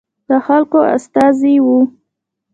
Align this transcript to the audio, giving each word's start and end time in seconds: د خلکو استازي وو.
د 0.29 0.31
خلکو 0.45 0.79
استازي 0.95 1.55
وو. 1.65 1.79